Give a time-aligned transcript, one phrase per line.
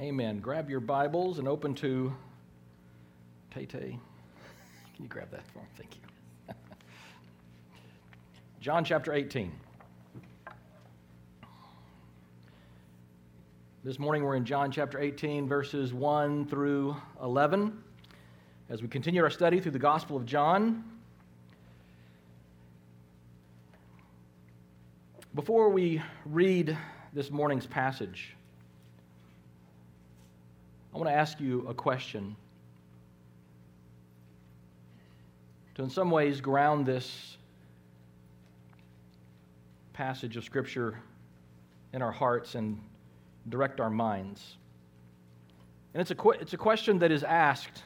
[0.00, 0.40] Amen.
[0.40, 2.10] Grab your Bibles and open to
[3.50, 3.98] Tay Tay.
[4.94, 5.64] Can you grab that for me?
[5.76, 6.00] Thank you.
[8.62, 9.52] John chapter 18.
[13.84, 17.82] This morning we're in John chapter 18, verses 1 through 11.
[18.70, 20.82] As we continue our study through the Gospel of John,
[25.34, 26.74] before we read
[27.12, 28.34] this morning's passage,
[30.92, 32.34] I want to ask you a question
[35.76, 37.36] to, in some ways, ground this
[39.92, 40.98] passage of Scripture
[41.92, 42.80] in our hearts and
[43.48, 44.56] direct our minds.
[45.94, 47.82] And it's a, it's a question that is asked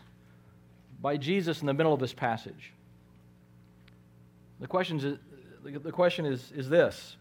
[1.00, 2.73] by Jesus in the middle of this passage.
[4.60, 5.18] The, questions is,
[5.62, 7.16] the question is, is this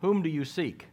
[0.00, 0.86] Whom do you seek?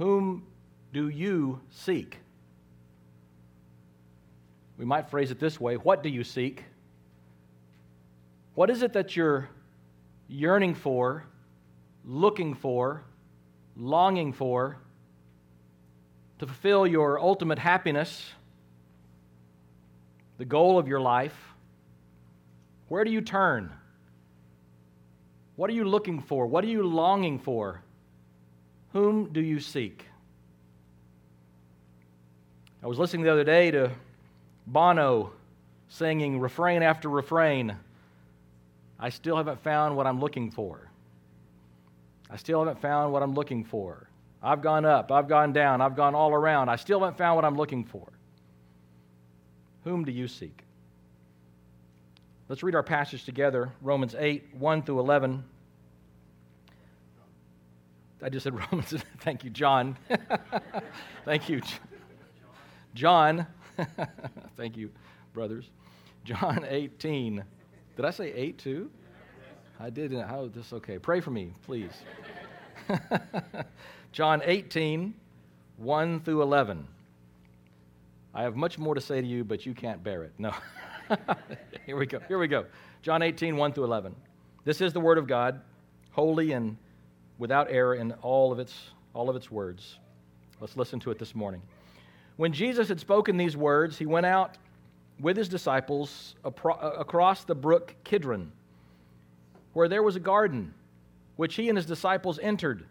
[0.00, 0.46] Whom
[0.94, 2.16] do you seek?
[4.78, 6.64] We might phrase it this way What do you seek?
[8.54, 9.50] What is it that you're
[10.26, 11.26] yearning for,
[12.06, 13.04] looking for,
[13.76, 14.78] longing for
[16.38, 18.30] to fulfill your ultimate happiness,
[20.38, 21.36] the goal of your life?
[22.88, 23.70] Where do you turn?
[25.56, 26.46] What are you looking for?
[26.46, 27.82] What are you longing for?
[28.92, 30.04] Whom do you seek?
[32.82, 33.90] I was listening the other day to
[34.66, 35.32] Bono
[35.88, 37.76] singing refrain after refrain
[39.02, 40.90] I still haven't found what I'm looking for.
[42.28, 44.08] I still haven't found what I'm looking for.
[44.42, 46.68] I've gone up, I've gone down, I've gone all around.
[46.68, 48.06] I still haven't found what I'm looking for.
[49.84, 50.64] Whom do you seek?
[52.48, 55.44] Let's read our passage together Romans 8, 1 through 11.
[58.22, 58.94] I just said Romans.
[59.20, 59.96] Thank you, John.
[61.24, 61.60] Thank you,
[62.94, 63.46] John.
[64.56, 64.90] Thank you,
[65.32, 65.70] brothers.
[66.24, 67.42] John 18.
[67.96, 68.90] Did I say eight too?
[69.78, 70.12] I did.
[70.12, 70.98] How this okay?
[70.98, 71.92] Pray for me, please.
[74.12, 75.14] John 18,
[75.78, 76.86] 1 through 11.
[78.34, 80.32] I have much more to say to you, but you can't bear it.
[80.36, 80.52] No.
[81.86, 82.20] Here we go.
[82.28, 82.66] Here we go.
[83.02, 84.14] John 18, 1 through 11.
[84.64, 85.60] This is the word of God,
[86.10, 86.76] holy and
[87.40, 89.98] without error in all of its, all of its words.
[90.60, 91.62] Let's listen to it this morning.
[92.36, 94.58] When Jesus had spoken these words, he went out
[95.18, 96.50] with his disciples uh,
[96.98, 98.52] across the brook Kidron,
[99.72, 100.74] where there was a garden,
[101.36, 102.84] which he and his disciples entered.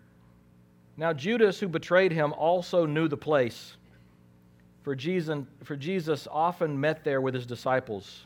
[0.98, 3.78] Now, Judas, who betrayed him, also knew the place,
[4.82, 8.26] for Jesus, for Jesus often met there with his disciples.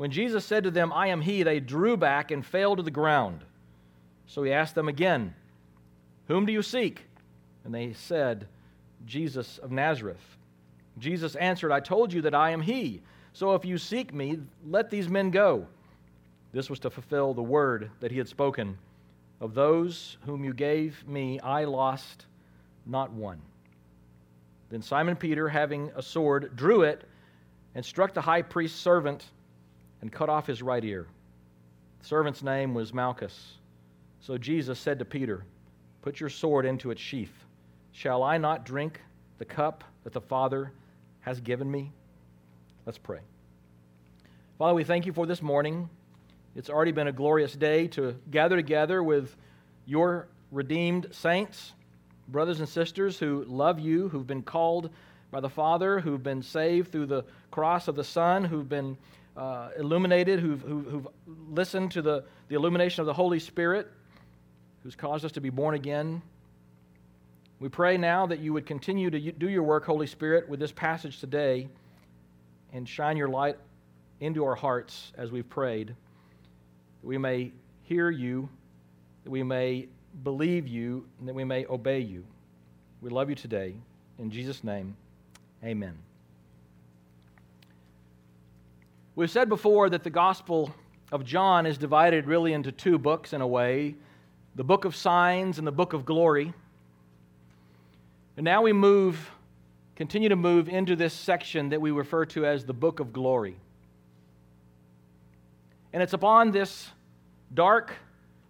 [0.00, 2.90] When Jesus said to them, I am he, they drew back and fell to the
[2.90, 3.44] ground.
[4.24, 5.34] So he asked them again,
[6.26, 7.04] Whom do you seek?
[7.66, 8.48] And they said,
[9.04, 10.38] Jesus of Nazareth.
[10.96, 13.02] Jesus answered, I told you that I am he.
[13.34, 15.66] So if you seek me, let these men go.
[16.50, 18.78] This was to fulfill the word that he had spoken.
[19.38, 22.24] Of those whom you gave me, I lost
[22.86, 23.42] not one.
[24.70, 27.04] Then Simon Peter, having a sword, drew it
[27.74, 29.26] and struck the high priest's servant
[30.00, 31.06] and cut off his right ear.
[32.00, 33.54] The servant's name was Malchus.
[34.20, 35.44] So Jesus said to Peter,
[36.02, 37.32] Put your sword into its sheath.
[37.92, 39.00] Shall I not drink
[39.38, 40.72] the cup that the Father
[41.20, 41.92] has given me?
[42.86, 43.20] Let's pray.
[44.58, 45.88] Father, we thank you for this morning.
[46.54, 49.36] It's already been a glorious day to gather together with
[49.86, 51.72] your redeemed saints,
[52.28, 54.90] brothers and sisters who love you, who've been called
[55.30, 58.96] by the Father, who've been saved through the cross of the Son, who've been
[59.36, 61.08] uh, illuminated, who've, who've,
[61.48, 63.88] listened to the, the illumination of the Holy Spirit,
[64.82, 66.22] who's caused us to be born again
[67.60, 70.72] we pray now that you would continue to do your work, Holy Spirit, with this
[70.72, 71.68] passage today
[72.72, 73.58] and shine your light
[74.18, 75.88] into our hearts as we've prayed.
[75.88, 77.52] That we may
[77.82, 78.48] hear you,
[79.24, 79.88] that we may
[80.24, 82.24] believe you, and that we may obey you.
[83.02, 83.74] We love you today.
[84.18, 84.96] In Jesus' name,
[85.62, 86.09] amen.
[89.20, 90.74] We've said before that the gospel
[91.12, 93.96] of John is divided really into two books in a way
[94.54, 96.54] the book of signs and the book of glory.
[98.38, 99.30] And now we move,
[99.94, 103.58] continue to move into this section that we refer to as the book of glory.
[105.92, 106.88] And it's upon this
[107.52, 107.92] dark,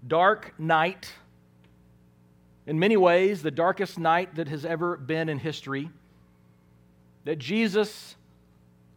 [0.07, 1.13] dark night,
[2.69, 5.91] in many ways, the darkest night that has ever been in history,
[7.25, 8.15] that Jesus'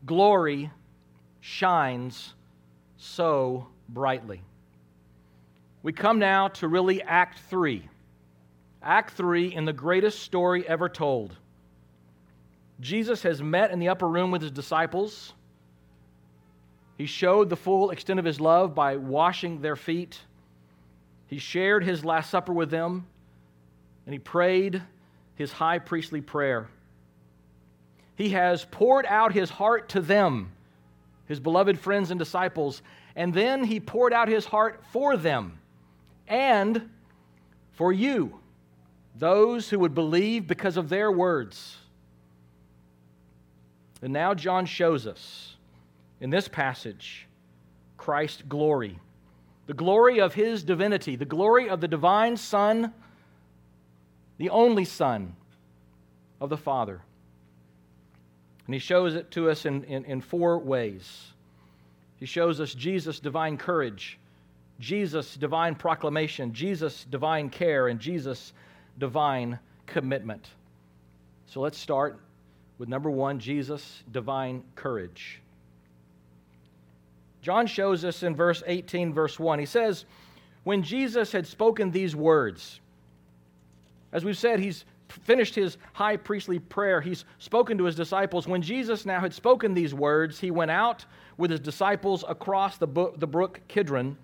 [0.05, 0.69] glory
[1.45, 2.33] shines
[2.95, 4.41] so brightly.
[5.81, 7.85] We come now to really Act 3.
[8.81, 11.35] Act 3 in the greatest story ever told.
[12.79, 15.33] Jesus has met in the upper room with his disciples.
[16.97, 20.21] He showed the full extent of his love by washing their feet.
[21.27, 23.05] He shared his Last Supper with them,
[24.05, 24.81] and he prayed
[25.35, 26.69] his high priestly prayer.
[28.15, 30.52] He has poured out his heart to them,
[31.33, 32.83] his beloved friends and disciples,
[33.15, 35.57] and then he poured out his heart for them
[36.27, 36.91] and
[37.71, 38.39] for you,
[39.15, 41.75] those who would believe because of their words.
[44.03, 45.55] And now John shows us
[46.21, 47.27] in this passage
[47.97, 48.99] Christ's glory,
[49.65, 52.93] the glory of his divinity, the glory of the divine Son,
[54.37, 55.35] the only Son
[56.39, 57.01] of the Father.
[58.65, 61.33] And he shows it to us in, in, in four ways.
[62.17, 64.17] He shows us Jesus' divine courage,
[64.79, 68.53] Jesus' divine proclamation, Jesus' divine care, and Jesus'
[68.97, 70.47] divine commitment.
[71.47, 72.19] So let's start
[72.77, 75.41] with number one Jesus' divine courage.
[77.41, 79.59] John shows us in verse 18, verse 1.
[79.59, 80.05] He says,
[80.63, 82.79] When Jesus had spoken these words,
[84.13, 87.01] as we've said, he's finished his high priestly prayer.
[87.01, 88.47] He's spoken to his disciples.
[88.47, 91.05] When Jesus now had spoken these words, he went out
[91.37, 94.17] with his disciples across the, bo- the brook Kidron,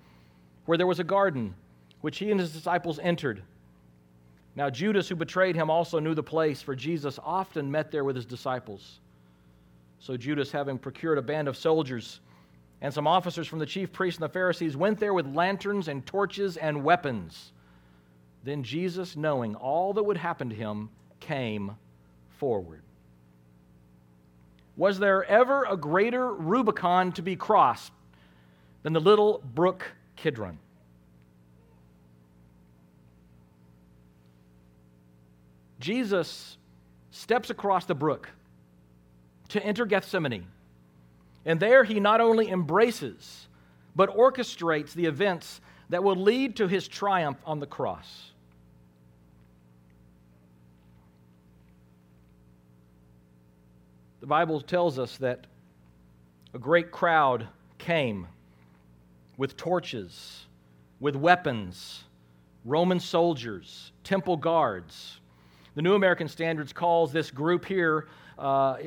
[0.66, 1.56] where there was a garden,
[2.02, 3.44] which he and his disciples entered.
[4.56, 8.16] Now, Judas, who betrayed him, also knew the place, for Jesus often met there with
[8.16, 9.00] his disciples.
[10.00, 12.20] So, Judas, having procured a band of soldiers
[12.82, 16.06] and some officers from the chief priests and the Pharisees, went there with lanterns and
[16.06, 17.52] torches and weapons.
[18.44, 20.90] Then Jesus, knowing all that would happen to him,
[21.20, 21.76] came
[22.38, 22.82] forward.
[24.78, 27.92] Was there ever a greater Rubicon to be crossed
[28.82, 30.58] than the little brook Kidron?
[35.80, 36.58] Jesus
[37.12, 38.30] steps across the brook
[39.50, 40.48] to enter Gethsemane.
[41.46, 43.48] And there he not only embraces,
[43.96, 48.29] but orchestrates the events that will lead to his triumph on the cross.
[54.20, 55.48] The Bible tells us that
[56.54, 58.28] a great crowd came
[59.38, 60.46] with torches,
[61.00, 62.04] with weapons,
[62.66, 65.20] Roman soldiers, temple guards.
[65.76, 68.08] The New American Standards calls this group here,
[68.38, 68.78] uh,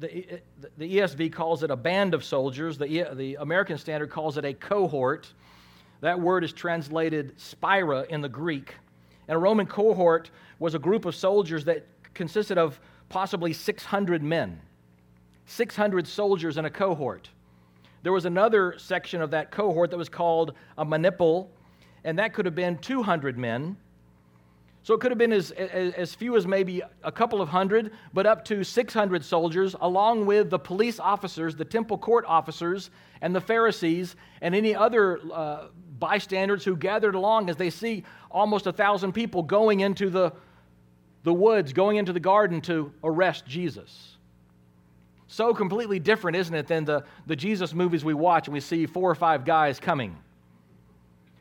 [0.00, 0.40] the,
[0.76, 2.76] the ESV calls it a band of soldiers.
[2.78, 5.32] The, the American Standard calls it a cohort.
[6.00, 8.74] That word is translated speira in the Greek.
[9.28, 14.60] And a Roman cohort was a group of soldiers that consisted of possibly 600 men,
[15.46, 17.28] 600 soldiers in a cohort.
[18.02, 21.50] There was another section of that cohort that was called a maniple,
[22.04, 23.76] and that could have been 200 men.
[24.82, 27.92] So it could have been as, as, as, few as maybe a couple of hundred,
[28.12, 32.90] but up to 600 soldiers, along with the police officers, the temple court officers,
[33.22, 38.66] and the Pharisees, and any other uh, bystanders who gathered along as they see almost
[38.66, 40.30] a thousand people going into the,
[41.24, 44.16] the woods, going into the garden to arrest Jesus.
[45.26, 48.86] So completely different, isn't it, than the, the Jesus movies we watch and we see
[48.86, 50.16] four or five guys coming.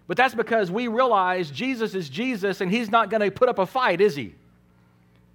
[0.08, 3.60] But that's because we realize Jesus is Jesus and he's not going to put up
[3.60, 4.36] a fight, is he?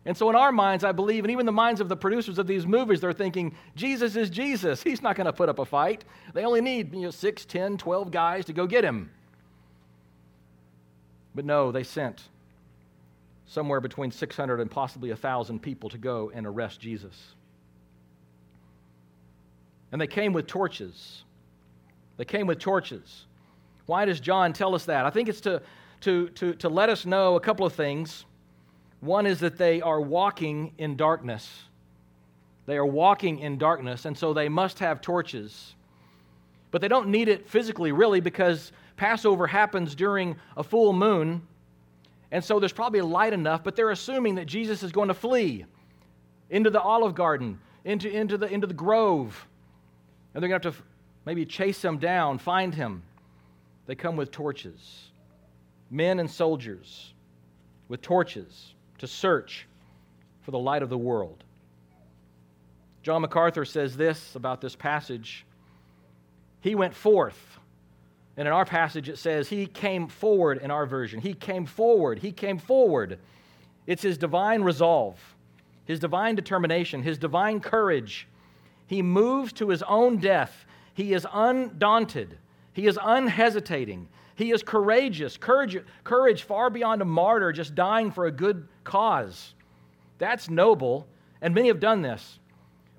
[0.05, 2.47] And so, in our minds, I believe, and even the minds of the producers of
[2.47, 4.83] these movies, they're thinking, Jesus is Jesus.
[4.83, 6.05] He's not going to put up a fight.
[6.33, 9.11] They only need you know, 6, 10, 12 guys to go get him.
[11.35, 12.23] But no, they sent
[13.49, 17.35] somewhere between 600 and possibly 1,000 people to go and arrest Jesus.
[19.91, 21.25] And they came with torches.
[22.19, 23.25] They came with torches.
[23.87, 25.07] Why does John tell us that?
[25.07, 25.63] I think it's to,
[26.03, 28.27] to, to, to let us know a couple of things.
[29.01, 31.65] One is that they are walking in darkness.
[32.67, 35.75] They are walking in darkness, and so they must have torches.
[36.71, 41.41] But they don't need it physically, really, because Passover happens during a full moon,
[42.31, 45.65] and so there's probably light enough, but they're assuming that Jesus is going to flee
[46.51, 49.47] into the olive garden, into, into, the, into the grove,
[50.35, 50.83] and they're going to have to
[51.25, 53.03] maybe chase him down, find him.
[53.87, 55.11] They come with torches.
[55.91, 57.15] Men and soldiers
[57.89, 59.67] with torches to search
[60.43, 61.45] for the light of the world.
[63.03, 65.47] John MacArthur says this about this passage
[66.61, 67.58] He went forth.
[68.39, 71.21] And in our passage, it says, He came forward in our version.
[71.21, 72.21] He came forward.
[72.21, 73.19] He came forward.
[73.89, 75.19] It's His divine resolve,
[75.87, 78.29] His divine determination, His divine courage.
[78.87, 80.67] He moves to His own death.
[80.95, 82.39] He is undaunted.
[82.73, 84.09] He is unhesitating.
[84.37, 89.55] He is courageous, courage, courage far beyond a martyr just dying for a good cause.
[90.19, 91.09] That's noble,
[91.43, 92.38] and many have done this.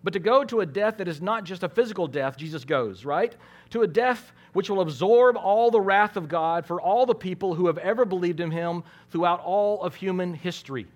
[0.03, 3.03] But to go to a death that is not just a physical death, Jesus goes,
[3.03, 3.36] right?
[3.72, 7.53] To a death which will absorb all the wrath of God for all the people
[7.53, 10.88] who have ever believed in him throughout all of human history.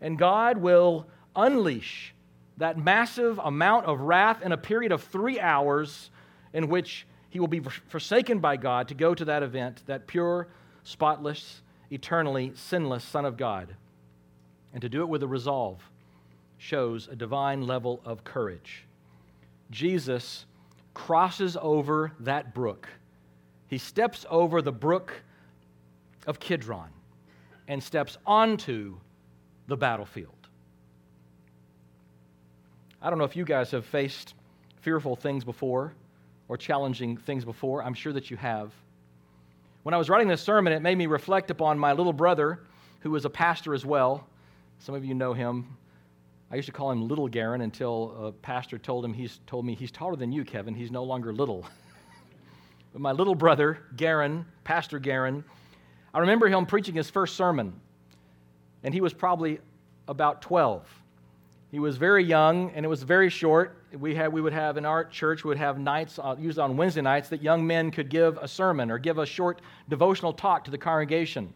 [0.00, 2.14] And God will unleash
[2.58, 6.10] that massive amount of wrath in a period of three hours
[6.52, 10.48] in which he will be forsaken by God to go to that event, that pure,
[10.84, 13.74] spotless, eternally sinless Son of God,
[14.72, 15.82] and to do it with a resolve
[16.62, 18.84] shows a divine level of courage.
[19.72, 20.46] Jesus
[20.94, 22.88] crosses over that brook.
[23.66, 25.12] He steps over the brook
[26.24, 26.90] of Kidron
[27.66, 28.96] and steps onto
[29.66, 30.32] the battlefield.
[33.00, 34.34] I don't know if you guys have faced
[34.82, 35.94] fearful things before
[36.46, 37.82] or challenging things before.
[37.82, 38.70] I'm sure that you have.
[39.82, 42.60] When I was writing this sermon, it made me reflect upon my little brother,
[43.00, 44.28] who was a pastor as well.
[44.78, 45.76] Some of you know him.
[46.52, 49.74] I used to call him Little Garen until a pastor told him he's told me
[49.74, 50.74] he's taller than you, Kevin.
[50.74, 51.64] He's no longer little.
[52.92, 55.44] but my little brother, Garen, Pastor Garen,
[56.12, 57.72] I remember him preaching his first sermon,
[58.82, 59.60] and he was probably
[60.08, 60.86] about 12.
[61.70, 63.82] He was very young, and it was very short.
[63.98, 66.76] We, had, we would have in our church, we would have nights, uh, used on
[66.76, 70.64] Wednesday nights, that young men could give a sermon or give a short devotional talk
[70.64, 71.54] to the congregation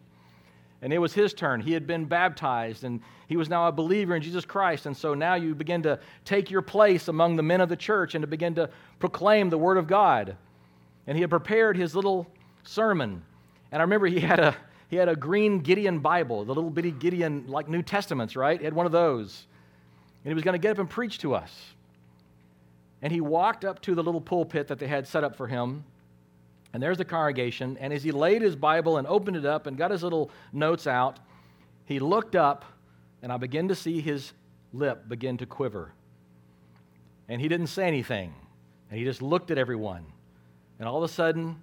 [0.87, 1.61] and it was his turn.
[1.61, 4.87] He had been baptized, and he was now a believer in Jesus Christ.
[4.87, 8.15] And so now you begin to take your place among the men of the church
[8.15, 10.37] and to begin to proclaim the Word of God.
[11.09, 12.29] And he had prepared his little
[12.63, 13.25] sermon.
[13.73, 14.55] And I remember he had a,
[14.89, 18.57] he had a green Gideon Bible, the little bitty Gideon, like New Testaments, right?
[18.57, 19.49] He had one of those.
[20.23, 21.53] And he was going to get up and preach to us.
[23.03, 25.83] And he walked up to the little pulpit that they had set up for him.
[26.77, 27.79] And there's the congregation.
[27.81, 30.87] And as he laid his Bible and opened it up and got his little notes
[30.87, 31.19] out,
[31.87, 32.67] he looked up,
[33.23, 34.35] and I began to see his
[34.75, 35.95] lip begin to quiver.
[37.31, 38.35] And he didn't say anything.
[38.91, 40.05] And he just looked at everyone.
[40.79, 41.63] And all of a sudden,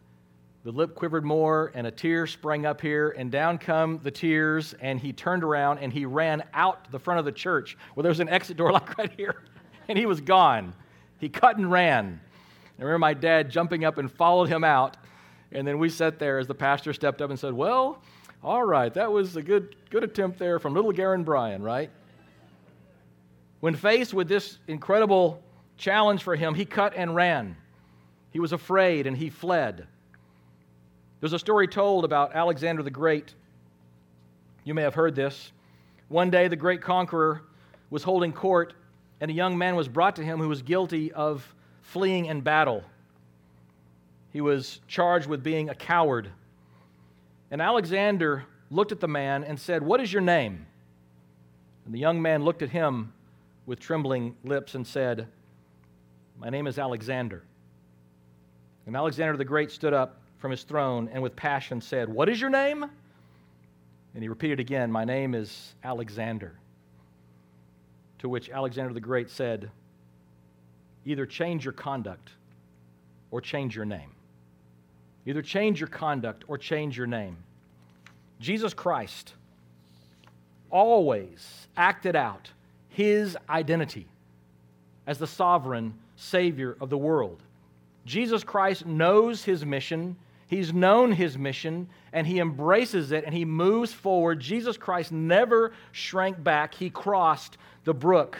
[0.64, 4.74] the lip quivered more, and a tear sprang up here, and down come the tears.
[4.82, 8.10] And he turned around and he ran out the front of the church where there
[8.10, 9.44] was an exit door like right here.
[9.88, 10.74] And he was gone.
[11.20, 12.20] He cut and ran.
[12.80, 14.98] I remember my dad jumping up and followed him out.
[15.52, 18.02] And then we sat there as the pastor stepped up and said, Well,
[18.44, 21.90] all right, that was a good, good attempt there from little Garen Bryan, right?
[23.60, 25.42] When faced with this incredible
[25.78, 27.56] challenge for him, he cut and ran.
[28.32, 29.88] He was afraid and he fled.
[31.20, 33.34] There's a story told about Alexander the Great.
[34.66, 35.54] You may have heard this.
[36.10, 37.44] One day, the great conqueror
[37.90, 38.74] was holding court,
[39.22, 42.84] and a young man was brought to him who was guilty of fleeing in battle.
[44.32, 46.30] He was charged with being a coward.
[47.52, 50.66] And Alexander looked at the man and said, What is your name?
[51.86, 53.14] And the young man looked at him
[53.66, 55.28] with trembling lips and said,
[56.40, 57.44] My name is Alexander.
[58.88, 62.42] And Alexander the Great stood up from his throne and with passion said, What is
[62.42, 62.84] your name?
[64.14, 66.54] And he repeated again, My name is Alexander.
[68.20, 69.70] To which Alexander the Great said,
[71.06, 72.32] Either change your conduct
[73.32, 74.12] or change your name.
[75.26, 77.38] Either change your conduct or change your name.
[78.40, 79.34] Jesus Christ
[80.70, 82.52] always acted out
[82.90, 84.08] his identity
[85.08, 87.42] as the sovereign Savior of the world.
[88.06, 90.18] Jesus Christ knows his mission,
[90.48, 94.40] he's known his mission, and he embraces it and he moves forward.
[94.40, 98.38] Jesus Christ never shrank back, he crossed the brook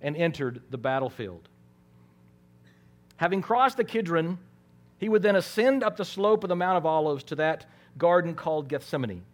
[0.00, 1.48] and entered the battlefield.
[3.20, 4.38] Having crossed the Kidron,
[4.96, 7.66] he would then ascend up the slope of the Mount of Olives to that
[7.98, 9.24] garden called Gethsemane.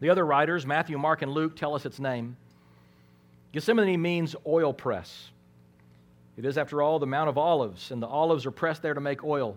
[0.00, 2.36] The other writers, Matthew, Mark, and Luke, tell us its name.
[3.52, 5.30] Gethsemane means oil press.
[6.36, 9.00] It is, after all, the Mount of Olives, and the olives are pressed there to
[9.00, 9.56] make oil.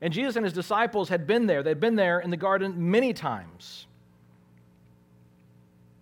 [0.00, 1.64] And Jesus and his disciples had been there.
[1.64, 3.88] They'd been there in the garden many times.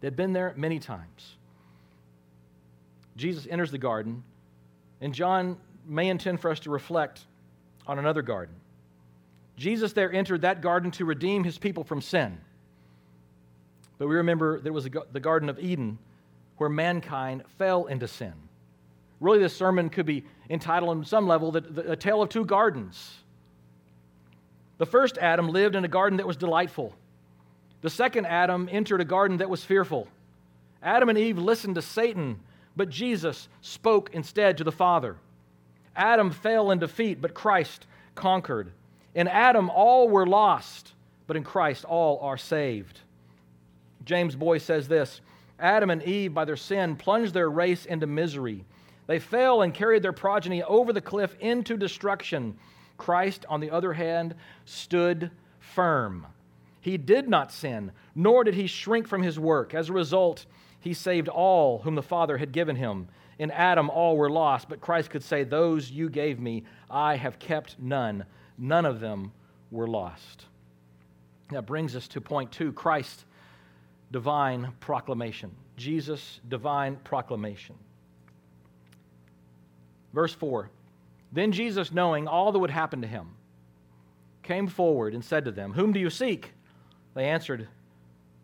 [0.03, 1.37] They'd been there many times.
[3.17, 4.23] Jesus enters the garden,
[5.01, 5.57] and John
[5.89, 7.21] may intend for us to reflect
[7.87, 8.55] on another garden.
[9.57, 12.39] Jesus there entered that garden to redeem his people from sin.
[13.99, 15.99] But we remember there was a, the Garden of Eden
[16.57, 18.33] where mankind fell into sin.
[19.21, 22.45] Really, this sermon could be entitled on some level the, the, A Tale of Two
[22.45, 23.17] Gardens.
[24.79, 26.95] The first Adam lived in a garden that was delightful.
[27.81, 30.07] The second Adam entered a garden that was fearful.
[30.81, 32.39] Adam and Eve listened to Satan,
[32.77, 35.17] but Jesus spoke instead to the Father.
[35.99, 38.71] Adam fell in defeat, but Christ conquered.
[39.15, 40.95] In Adam, all were lost,
[41.27, 43.01] but in Christ, all are saved.
[44.05, 45.21] James Boice says this
[45.59, 48.65] Adam and Eve, by their sin, plunged their race into misery.
[49.09, 52.57] They fell and carried their progeny over the cliff into destruction.
[52.97, 56.27] Christ, on the other hand, stood firm.
[56.81, 59.75] He did not sin, nor did he shrink from his work.
[59.75, 60.47] As a result,
[60.81, 63.09] he saved all whom the Father had given him.
[63.39, 67.39] In Adam, all were lost, but Christ could say, Those you gave me, I have
[67.39, 68.25] kept none.
[68.57, 69.33] None of them
[69.71, 70.47] were lost.
[71.51, 73.25] That brings us to point two Christ's
[74.11, 75.53] divine proclamation.
[75.77, 77.77] Jesus' divine proclamation.
[80.13, 80.71] Verse 4
[81.33, 83.29] Then Jesus, knowing all that would happen to him,
[84.43, 86.53] came forward and said to them, Whom do you seek?
[87.15, 87.69] They answered,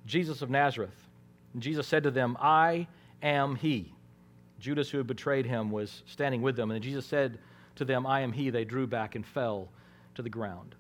[0.07, 1.09] Jesus of Nazareth.
[1.53, 2.87] And Jesus said to them, I
[3.23, 3.94] am he.
[4.65, 6.71] Judas, who had betrayed him, was standing with them.
[6.71, 7.39] And Jesus said
[7.77, 8.49] to them, I am he.
[8.49, 9.69] They drew back and fell
[10.15, 10.75] to the ground.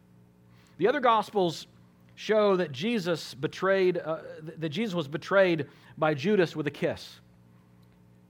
[0.78, 1.66] The other Gospels
[2.14, 4.20] show that Jesus betrayed, uh,
[4.56, 5.66] that Jesus was betrayed
[5.98, 7.20] by Judas with a kiss.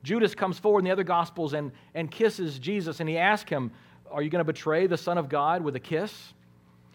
[0.02, 3.70] Judas comes forward in the other Gospels and, and kisses Jesus, and he asks him,
[4.11, 6.34] Are you going to betray the Son of God with a kiss?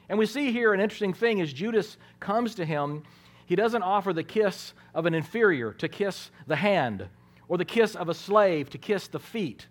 [0.09, 3.03] And we see here an interesting thing as Judas comes to him,
[3.45, 7.07] he doesn't offer the kiss of an inferior to kiss the hand,
[7.50, 9.68] or the kiss of a slave to kiss the feet.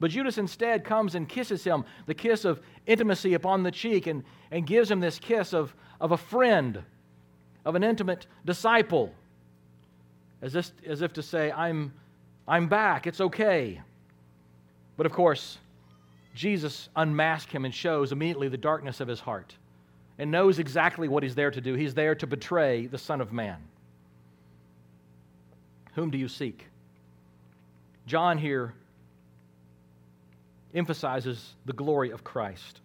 [0.00, 4.24] But Judas instead comes and kisses him, the kiss of intimacy upon the cheek, and,
[4.50, 6.82] and gives him this kiss of, of a friend,
[7.64, 9.14] of an intimate disciple,
[10.42, 11.92] as if, as if to say, I'm,
[12.48, 13.80] I'm back, it's okay.
[14.96, 15.58] But of course,
[16.34, 19.54] Jesus unmasks him and shows immediately the darkness of his heart
[20.18, 21.74] and knows exactly what he's there to do.
[21.74, 23.58] He's there to betray the Son of Man.
[25.94, 26.69] Whom do you seek?
[28.10, 28.74] John here
[30.74, 32.80] emphasizes the glory of Christ.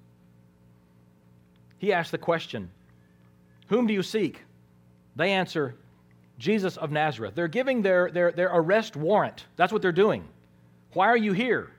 [1.79, 2.69] He asks the question,
[3.69, 4.43] Whom do you seek?
[5.15, 5.73] They answer,
[6.37, 7.33] Jesus of Nazareth.
[7.33, 9.45] They're giving their, their, their arrest warrant.
[9.55, 10.27] That's what they're doing.
[10.93, 11.71] Why are you here?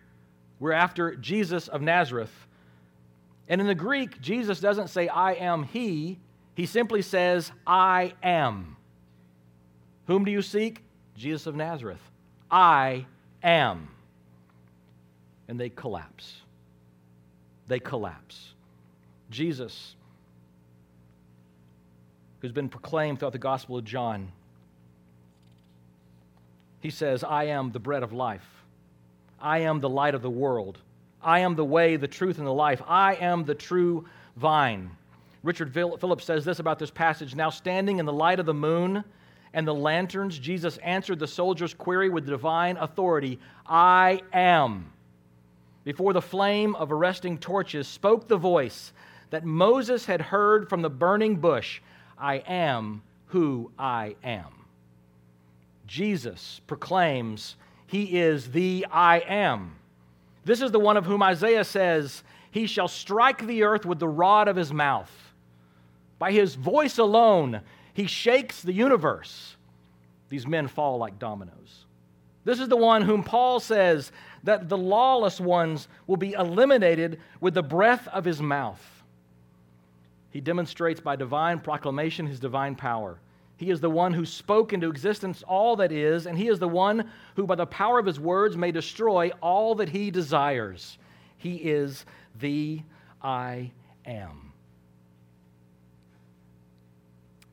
[0.59, 2.33] We're after Jesus of Nazareth.
[3.47, 6.19] And in the Greek, Jesus doesn't say, I am he.
[6.57, 8.77] He simply says, I am.
[10.09, 10.83] Whom do you seek?
[11.15, 12.03] Jesus of Nazareth.
[12.51, 13.07] I
[13.43, 13.89] am
[15.49, 16.41] and they collapse.
[17.69, 18.53] They collapse.
[19.31, 19.97] Jesus,
[22.41, 24.31] who's been proclaimed throughout the Gospel of John,
[26.81, 28.47] he says, I am the bread of life.
[29.41, 30.79] I am the light of the world.
[31.23, 32.81] I am the way, the truth, and the life.
[32.87, 34.91] I am the true vine.
[35.43, 39.05] Richard Phillips says this about this passage Now, standing in the light of the moon
[39.57, 44.93] and the lanterns, Jesus answered the soldier's query with divine authority I am
[45.83, 48.93] before the flame of arresting torches, spoke the voice
[49.31, 51.81] that Moses had heard from the burning bush
[52.19, 54.67] I am who I am.
[55.87, 59.77] Jesus proclaims he is the I am.
[60.45, 64.09] This is the one of whom Isaiah says, He shall strike the earth with the
[64.09, 65.33] rod of his mouth.
[66.19, 67.63] By his voice alone,
[67.97, 69.57] he shakes the universe.
[70.29, 71.87] These men fall like dominoes.
[72.45, 74.13] This is the one whom Paul says
[74.45, 78.85] that the lawless ones will be eliminated with the breath of his mouth.
[80.29, 83.19] He demonstrates by divine proclamation his divine power.
[83.57, 86.69] He is the one who spoke into existence all that is, and he is the
[86.69, 90.99] one who, by the power of his words, may destroy all that he desires.
[91.39, 92.05] He is
[92.39, 92.83] the
[93.23, 93.71] I
[94.05, 94.46] am.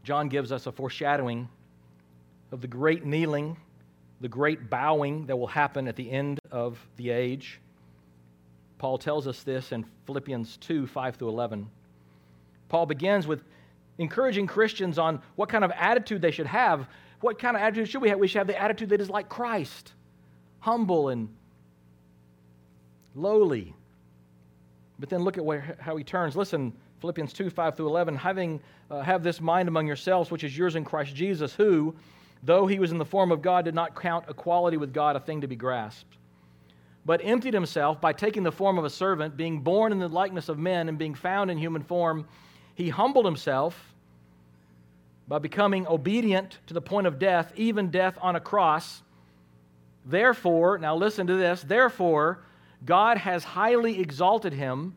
[0.03, 1.49] John gives us a foreshadowing
[2.51, 3.57] of the great kneeling
[4.23, 7.59] the great bowing that will happen at the end of the age.
[8.77, 11.69] Paul tells us this in Philippians 2 5 through 11.
[12.69, 13.43] Paul begins with
[13.97, 16.87] encouraging Christians on what kind of attitude they should have.
[17.19, 18.17] What kind of attitude should we have?
[18.17, 19.91] We should have the attitude that is like Christ,
[20.59, 21.27] humble and
[23.15, 23.75] lowly.
[25.03, 26.37] But then look at where, how he turns.
[26.37, 28.15] Listen, Philippians 2 5 through 11.
[28.15, 31.93] Having uh, have this mind among yourselves, which is yours in Christ Jesus, who,
[32.41, 35.19] though he was in the form of God, did not count equality with God a
[35.19, 36.15] thing to be grasped,
[37.05, 40.47] but emptied himself by taking the form of a servant, being born in the likeness
[40.47, 42.25] of men, and being found in human form.
[42.73, 43.93] He humbled himself
[45.27, 49.03] by becoming obedient to the point of death, even death on a cross.
[50.05, 52.39] Therefore, now listen to this, therefore,
[52.85, 54.95] God has highly exalted him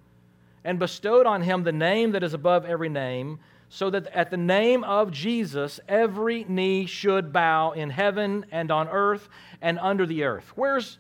[0.64, 4.36] and bestowed on him the name that is above every name, so that at the
[4.36, 9.28] name of Jesus every knee should bow in heaven and on earth
[9.60, 10.52] and under the earth.
[10.56, 10.98] Where's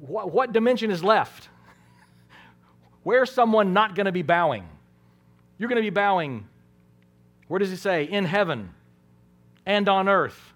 [0.00, 1.48] what, what dimension is left?
[3.02, 4.68] Where's someone not going to be bowing?
[5.58, 6.46] You're going to be bowing,
[7.48, 8.04] where does he say?
[8.04, 8.70] In heaven
[9.66, 10.52] and on earth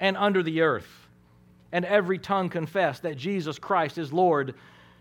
[0.00, 1.03] and under the earth.
[1.74, 4.54] And every tongue confess that Jesus Christ is Lord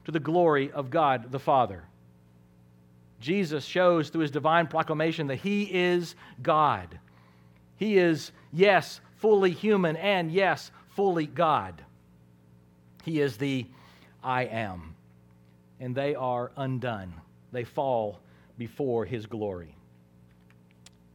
[0.06, 1.84] to the glory of God the Father.
[3.20, 7.00] Jesus shows through his divine proclamation that he is God.
[7.78, 11.80] He is, yes, fully human, and yes, fully God.
[13.04, 13.68] He is the
[14.24, 14.96] I am.
[15.80, 17.14] And they are undone,
[17.52, 18.20] they fall
[18.58, 19.76] before his glory.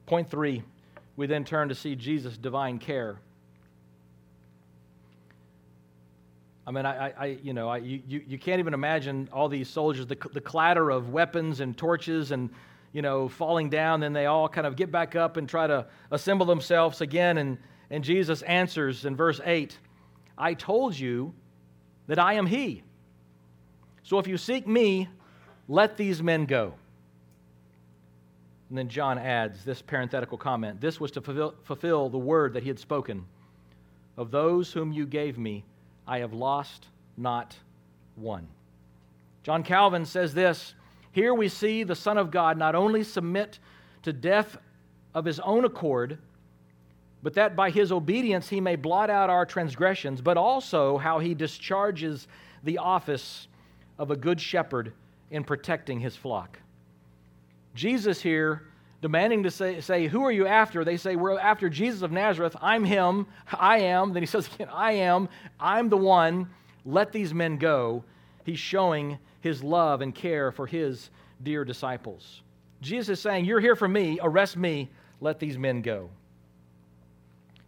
[0.07, 0.63] Point three,
[1.17, 3.19] we then turn to see Jesus' divine care.
[6.69, 10.07] I mean, I, I you know, I, you, you can't even imagine all these soldiers,
[10.07, 12.51] the, the clatter of weapons and torches and,
[12.93, 14.01] you know, falling down.
[14.01, 17.39] Then they all kind of get back up and try to assemble themselves again.
[17.39, 17.57] And,
[17.89, 19.79] and Jesus answers in verse 8
[20.37, 21.33] I told you
[22.07, 22.83] that I am He.
[24.03, 25.09] So if you seek me,
[25.69, 26.75] let these men go.
[28.69, 32.63] And then John adds this parenthetical comment this was to fulfill, fulfill, the word that
[32.63, 33.25] he had spoken
[34.19, 35.65] Of those whom you gave me,
[36.09, 36.87] I have lost
[37.19, 37.55] not
[38.17, 38.49] one.
[39.43, 40.75] John Calvin says this
[41.13, 43.59] Here we see the Son of God not only submit
[44.03, 44.57] to death
[45.15, 46.19] of his own accord,
[47.23, 51.35] but that by his obedience he may blot out our transgressions, but also how he
[51.35, 52.27] discharges
[52.65, 53.49] the office
[53.99, 54.93] of a good shepherd
[55.31, 56.59] in protecting his flock.
[57.75, 58.63] Jesus here
[59.01, 60.85] demanding to say, say, Who are you after?
[60.85, 62.57] They say, We're after Jesus of Nazareth.
[62.61, 63.27] I'm him.
[63.53, 64.13] I am.
[64.13, 65.29] Then he says again, I am.
[65.59, 66.49] I'm the one.
[66.85, 68.05] Let these men go.
[68.45, 71.11] He's showing his love and care for his
[71.43, 72.43] dear disciples.
[72.81, 74.19] Jesus is saying, You're here for me.
[74.23, 74.91] Arrest me.
[75.21, 76.11] Let these men go.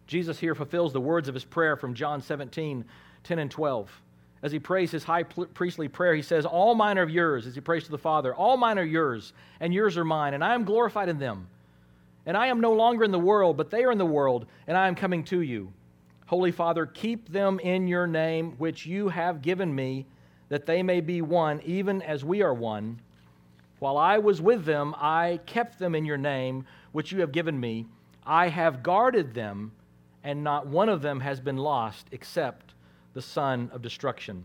[0.06, 2.84] Jesus here fulfills the words of his prayer from John 17,
[3.22, 4.02] 10 and 12.
[4.42, 7.60] As he prays his high priestly prayer, he says, All mine are yours, as he
[7.60, 8.34] prays to the Father.
[8.34, 11.48] All mine are yours, and yours are mine, and I am glorified in them.
[12.24, 14.76] And I am no longer in the world, but they are in the world, and
[14.76, 15.72] I am coming to you.
[16.26, 20.06] Holy Father, keep them in your name, which you have given me,
[20.48, 23.00] that they may be one, even as we are one.
[23.78, 27.58] While I was with them, I kept them in your name, which you have given
[27.58, 27.86] me.
[28.24, 29.72] I have guarded them
[30.22, 32.74] and not one of them has been lost except
[33.14, 34.44] the son of destruction,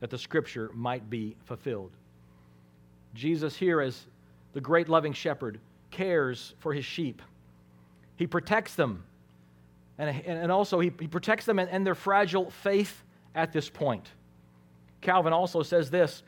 [0.00, 1.90] that the scripture might be fulfilled.
[3.14, 4.06] Jesus, here as
[4.52, 7.20] the great loving shepherd, cares for his sheep.
[8.16, 9.04] He protects them,
[9.98, 13.02] and, and also he, he protects them and, and their fragile faith
[13.34, 14.08] at this point.
[15.00, 16.22] Calvin also says this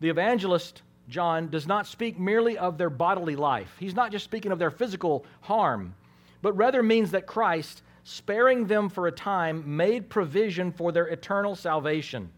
[0.00, 3.74] the evangelist John does not speak merely of their bodily life.
[3.78, 5.94] He's not just speaking of their physical harm,
[6.42, 11.56] but rather means that Christ sparing them for a time, made provision for their eternal
[11.56, 12.30] salvation.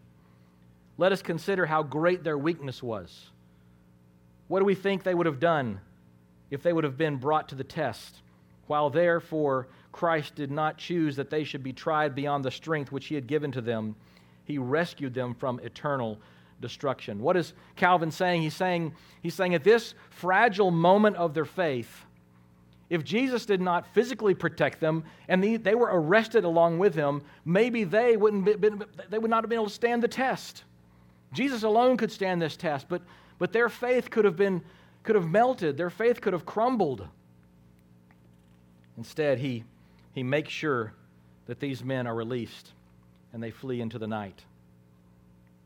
[0.97, 3.29] Let us consider how great their weakness was.
[4.47, 5.79] What do we think they would have done
[6.49, 8.23] if they would have been brought to the test?
[8.65, 13.05] While therefore Christ did not choose that they should be tried beyond the strength which
[13.05, 13.95] he had given to them,
[14.45, 16.17] he rescued them from eternal
[16.61, 17.21] destruction.
[17.21, 18.41] What is Calvin saying?
[18.41, 22.05] He's saying, he's saying at this fragile moment of their faith,
[22.89, 27.83] if Jesus did not physically protect them and they were arrested along with him, maybe
[27.83, 28.69] they, wouldn't be,
[29.09, 30.63] they would not have been able to stand the test.
[31.31, 33.03] Jesus alone could stand this test, but,
[33.37, 34.63] but their faith could have, been,
[35.03, 37.07] could have melted, their faith could have crumbled.
[38.97, 39.63] Instead, he,
[40.13, 40.93] he makes sure
[41.45, 42.71] that these men are released
[43.33, 44.43] and they flee into the night.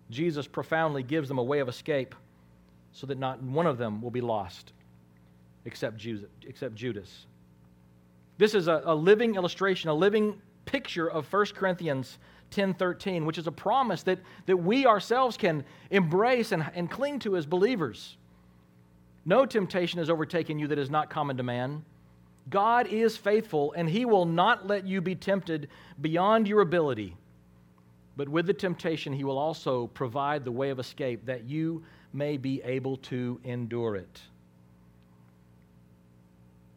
[0.10, 2.16] Jesus profoundly gives them a way of escape
[2.92, 4.74] so that not one of them will be lost
[5.66, 7.26] except Judas.
[8.38, 12.18] This is a, a living illustration, a living picture of 1 Corinthians
[12.52, 17.36] 10:13, which is a promise that, that we ourselves can embrace and, and cling to
[17.36, 18.18] as believers.
[19.26, 21.86] No temptation has overtaken you that is not common to man.
[22.50, 25.70] God is faithful, and he will not let you be tempted
[26.02, 27.16] beyond your ability.
[28.18, 32.38] But with the temptation, he will also provide the way of escape that you may
[32.38, 34.22] be able to endure it.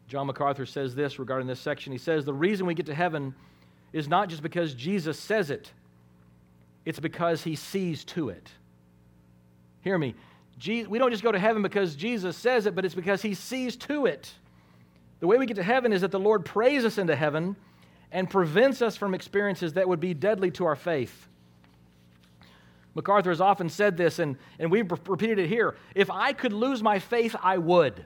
[0.07, 1.91] John MacArthur says this regarding this section.
[1.91, 3.35] He says, The reason we get to heaven
[3.91, 5.71] is not just because Jesus says it,
[6.85, 8.49] it's because he sees to it.
[9.81, 10.15] Hear me.
[10.65, 13.75] We don't just go to heaven because Jesus says it, but it's because he sees
[13.77, 14.33] to it.
[15.19, 17.55] The way we get to heaven is that the Lord prays us into heaven
[18.11, 21.27] and prevents us from experiences that would be deadly to our faith.
[22.95, 25.75] MacArthur has often said this, and, and we've repeated it here.
[25.93, 28.05] If I could lose my faith, I would.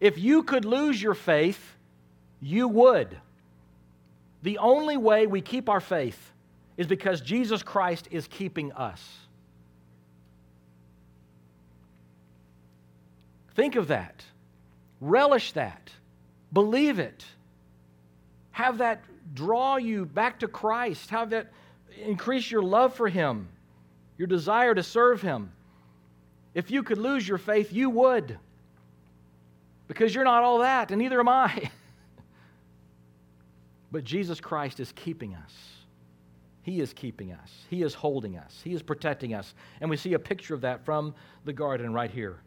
[0.00, 1.76] If you could lose your faith,
[2.40, 3.16] you would.
[4.42, 6.32] The only way we keep our faith
[6.76, 9.02] is because Jesus Christ is keeping us.
[13.54, 14.22] Think of that.
[15.00, 15.90] Relish that.
[16.52, 17.24] Believe it.
[18.50, 19.02] Have that
[19.34, 21.10] draw you back to Christ.
[21.10, 21.50] Have that
[22.02, 23.48] increase your love for Him,
[24.18, 25.52] your desire to serve Him.
[26.54, 28.38] If you could lose your faith, you would.
[29.88, 31.70] Because you're not all that, and neither am I.
[33.92, 35.52] but Jesus Christ is keeping us.
[36.62, 37.52] He is keeping us.
[37.70, 38.60] He is holding us.
[38.64, 39.54] He is protecting us.
[39.80, 42.40] And we see a picture of that from the garden right here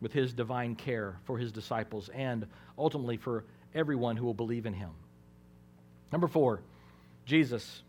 [0.00, 2.46] with his divine care for his disciples and
[2.78, 4.90] ultimately for everyone who will believe in him.
[6.12, 6.60] Number four,
[7.26, 7.82] Jesus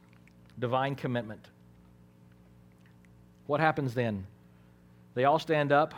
[0.60, 1.48] divine commitment.
[3.46, 4.26] What happens then?
[5.14, 5.94] They all stand up.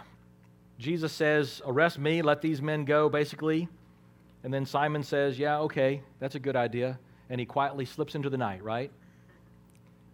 [0.80, 3.68] Jesus says, Arrest me, let these men go, basically.
[4.44, 6.98] And then Simon says, Yeah, okay, that's a good idea.
[7.30, 8.90] And he quietly slips into the night, right?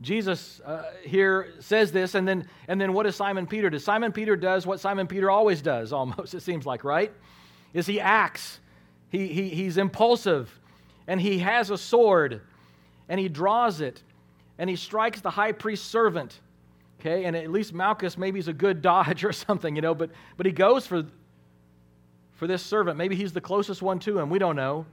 [0.02, 3.80] Jesus uh, here says this, and then, and then what does Simon Peter do?
[3.80, 7.14] Simon Peter does what Simon Peter always does, almost, it seems like, right?
[7.74, 8.60] Is he acts.
[9.10, 10.60] He, he, he's impulsive,
[11.08, 12.42] and he has a sword,
[13.08, 14.04] and he draws it,
[14.58, 16.40] and he strikes the high priest's servant.
[17.06, 20.10] Okay, and at least Malchus maybe he's a good dodge or something, you know, but,
[20.38, 21.06] but he goes for,
[22.34, 22.98] for this servant.
[22.98, 24.30] Maybe he's the closest one to him.
[24.32, 24.88] We don't know.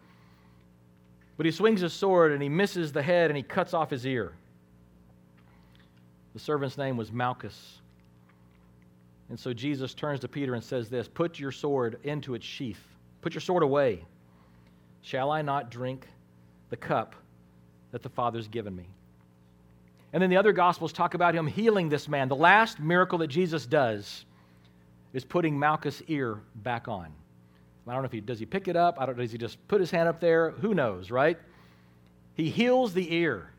[1.39, 4.05] But he swings his sword and he misses the head and he cuts off his
[4.07, 4.33] ear.
[6.35, 7.81] The servant's name was Malchus.
[9.31, 12.83] And so Jesus turns to Peter and says this Put your sword into its sheath,
[13.23, 14.05] put your sword away.
[15.01, 16.07] Shall I not drink
[16.69, 17.17] the cup
[17.91, 18.87] that the Father's given me?
[20.13, 22.29] And then the other Gospels talk about him healing this man.
[22.29, 24.25] The last miracle that Jesus does
[25.13, 27.13] is putting Malchus' ear back on.
[27.87, 28.97] I don't know if he does he pick it up.
[29.01, 29.17] I don't.
[29.17, 30.51] Does he just put his hand up there?
[30.51, 31.39] Who knows, right?
[32.35, 33.51] He heals the ear.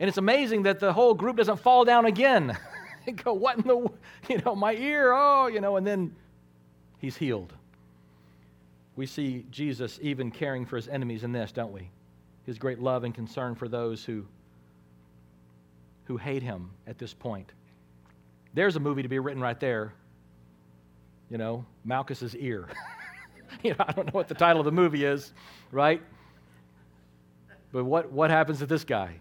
[0.00, 2.56] And it's amazing that the whole group doesn't fall down again.
[3.06, 3.86] And go, what in the,
[4.30, 6.16] you know, my ear, oh, you know, and then
[6.96, 7.52] he's healed.
[8.96, 11.90] We see Jesus even caring for his enemies in this, don't we?
[12.46, 14.24] His great love and concern for those who
[16.04, 17.52] who hate him at this point.
[18.52, 19.92] There's a movie to be written right there.
[21.30, 22.68] You know, Malchus's ear.
[23.62, 25.32] you know, I don't know what the title of the movie is,
[25.72, 26.00] right?
[27.72, 29.16] But what, what happens to this guy?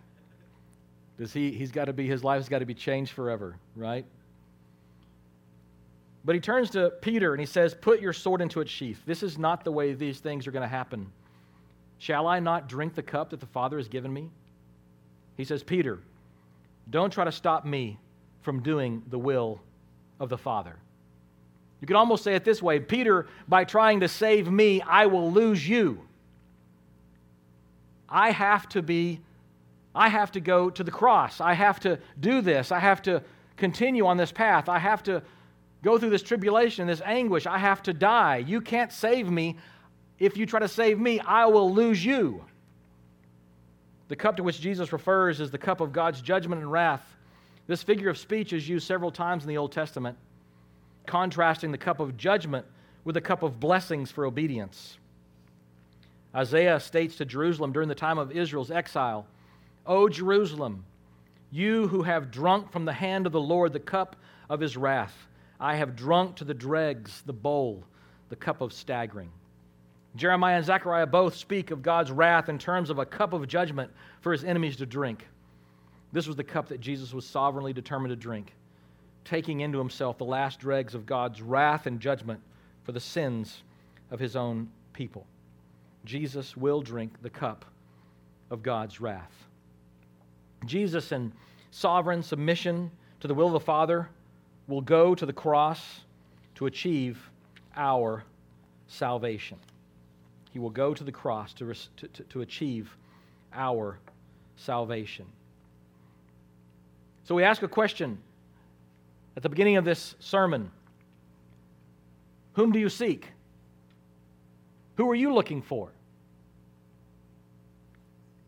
[1.18, 4.06] Does he, he's got to be, his life's got to be changed forever, right?
[6.26, 9.02] But he turns to Peter and he says, Put your sword into its sheath.
[9.06, 11.12] This is not the way these things are going to happen.
[11.98, 14.30] Shall I not drink the cup that the Father has given me?
[15.38, 16.00] He says, Peter,
[16.90, 18.00] don't try to stop me
[18.42, 19.62] from doing the will
[20.20, 20.78] of the Father.
[21.82, 25.32] You could almost say it this way Peter, by trying to save me, I will
[25.32, 26.02] lose you.
[28.08, 29.20] I have to be,
[29.96, 31.42] I have to go to the cross.
[31.42, 32.72] I have to do this.
[32.72, 33.24] I have to
[33.58, 34.70] continue on this path.
[34.70, 35.24] I have to
[35.84, 37.48] go through this tribulation, this anguish.
[37.48, 38.38] I have to die.
[38.38, 39.58] You can't save me.
[40.20, 42.46] If you try to save me, I will lose you.
[44.08, 47.16] The cup to which Jesus refers is the cup of God's judgment and wrath.
[47.68, 50.18] This figure of speech is used several times in the Old Testament,
[51.06, 52.66] contrasting the cup of judgment
[53.04, 54.98] with the cup of blessings for obedience.
[56.36, 59.28] Isaiah states to Jerusalem during the time of Israel's exile
[59.86, 60.86] O Jerusalem,
[61.52, 64.16] you who have drunk from the hand of the Lord the cup
[64.50, 65.28] of his wrath,
[65.60, 67.84] I have drunk to the dregs the bowl,
[68.30, 69.30] the cup of staggering.
[70.16, 73.92] Jeremiah and Zechariah both speak of God's wrath in terms of a cup of judgment
[74.22, 75.28] for his enemies to drink.
[76.12, 78.54] This was the cup that Jesus was sovereignly determined to drink,
[79.26, 82.40] taking into himself the last dregs of God's wrath and judgment
[82.84, 83.64] for the sins
[84.12, 85.26] of his own people.
[86.06, 87.66] Jesus will drink the cup
[88.52, 89.34] of God's wrath.
[90.66, 91.34] Jesus, in
[91.72, 94.10] sovereign submission to the will of the Father,
[94.68, 96.02] will go to the cross
[96.56, 97.30] to achieve
[97.76, 98.24] our
[98.88, 99.58] salvation.
[100.54, 102.96] He will go to the cross to, to, to achieve
[103.52, 103.98] our
[104.56, 105.26] salvation.
[107.24, 108.20] So we ask a question
[109.36, 110.72] at the beginning of this sermon
[112.54, 113.32] Whom do you seek?
[114.98, 115.90] Who are you looking for?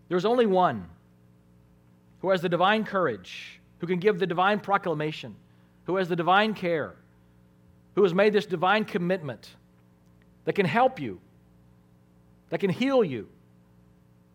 [0.08, 0.86] There's only one.
[2.20, 5.36] who has the divine courage, who can give the divine proclamation,
[5.86, 6.94] who has the divine care,
[7.96, 9.56] who has made this divine commitment
[10.46, 11.20] that can help you,
[12.56, 13.28] that can heal you,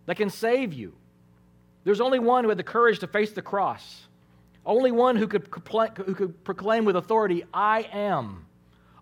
[0.05, 0.93] that can save you.
[1.85, 4.09] There's only one who had the courage to face the cross,
[4.67, 5.49] only one who could,
[5.97, 8.45] who could proclaim with authority, I am.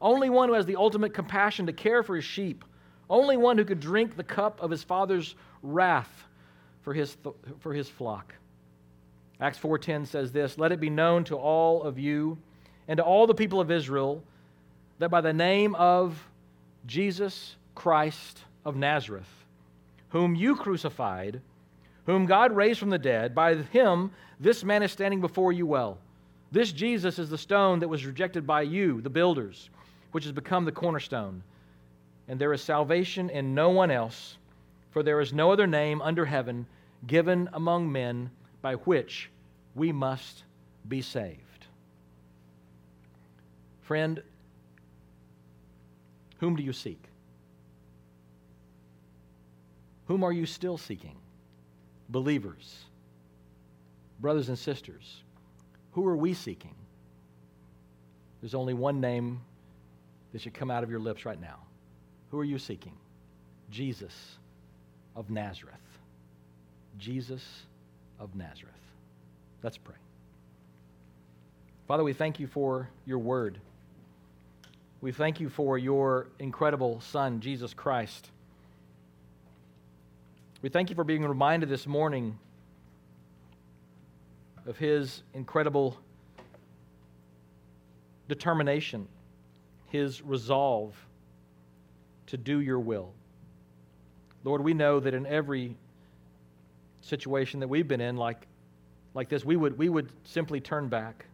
[0.00, 2.64] Only one who has the ultimate compassion to care for his sheep.
[3.10, 6.28] Only one who could drink the cup of his father's wrath
[6.82, 7.16] for his,
[7.58, 8.36] for his flock.
[9.40, 12.38] Acts 4:10 says this, "Let it be known to all of you
[12.86, 14.22] and to all the people of Israel
[15.00, 16.30] that by the name of
[16.86, 19.46] Jesus Christ of Nazareth,
[20.10, 21.40] whom you crucified,
[22.04, 25.98] whom God raised from the dead, by him this man is standing before you well.
[26.52, 29.70] This Jesus is the stone that was rejected by you, the builders,
[30.12, 31.42] which has become the cornerstone.
[32.28, 34.36] And there is salvation in no one else,
[34.90, 36.66] for there is no other name under heaven
[37.06, 39.30] given among men by which
[39.74, 40.44] we must
[40.86, 41.66] be saved.
[43.80, 44.22] Friend,
[46.38, 47.02] whom do you seek?
[50.08, 51.16] Whom are you still seeking?
[52.08, 52.84] Believers,
[54.18, 55.22] brothers and sisters,
[55.92, 56.74] who are we seeking?
[58.40, 59.42] There's only one name
[60.32, 61.58] that should come out of your lips right now.
[62.30, 62.94] Who are you seeking?
[63.70, 64.14] Jesus
[65.14, 65.74] of Nazareth.
[66.98, 67.44] Jesus
[68.18, 68.74] of Nazareth.
[69.62, 69.96] Let's pray.
[71.86, 73.58] Father, we thank you for your word.
[75.00, 78.30] We thank you for your incredible Son, Jesus Christ.
[80.60, 82.36] We thank you for being reminded this morning
[84.66, 85.96] of his incredible
[88.28, 89.06] determination,
[89.86, 90.96] his resolve
[92.26, 93.12] to do your will.
[94.42, 95.76] Lord, we know that in every
[97.02, 98.48] situation that we've been in, like,
[99.14, 101.26] like this, we would, we would simply turn back.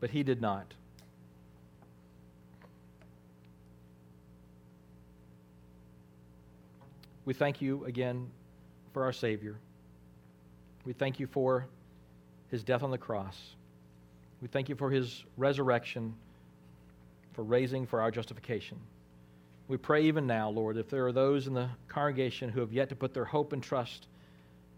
[0.00, 0.74] But he did not.
[7.24, 8.30] We thank you again
[8.92, 9.56] for our Savior.
[10.84, 11.66] We thank you for
[12.48, 13.38] his death on the cross.
[14.40, 16.14] We thank you for his resurrection,
[17.34, 18.78] for raising for our justification.
[19.68, 22.88] We pray even now, Lord, if there are those in the congregation who have yet
[22.88, 24.08] to put their hope and trust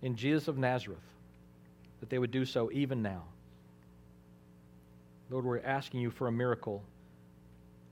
[0.02, 0.98] in Jesus of Nazareth,
[2.00, 3.22] that they would do so even now.
[5.30, 6.82] Lord, we're asking you for a miracle.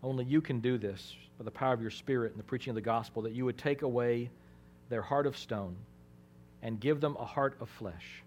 [0.02, 2.74] Only you can do this by the power of your Spirit and the preaching of
[2.74, 4.28] the gospel, that you would take away
[4.90, 5.76] their heart of stone
[6.62, 8.22] and give them a heart of flesh.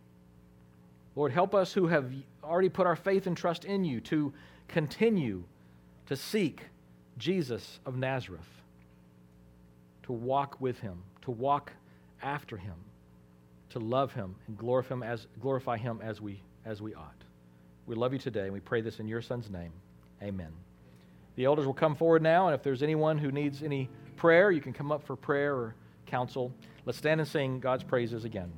[1.16, 2.12] Lord, help us who have
[2.44, 4.34] already put our faith and trust in you to
[4.68, 5.44] continue
[6.08, 6.64] to seek
[7.20, 8.50] Jesus of Nazareth,
[10.04, 11.72] to walk with him, to walk
[12.24, 12.74] after him,
[13.70, 17.14] to love him and glorify him as, glorify him as, we, as we ought.
[17.86, 19.72] We love you today, and we pray this in your Son's name.
[20.24, 20.52] Amen.
[21.36, 24.62] The elders will come forward now, and if there's anyone who needs any prayer, you
[24.62, 25.76] can come up for prayer or
[26.14, 26.54] counsel.
[26.86, 28.52] Let's stand and sing God's praises again.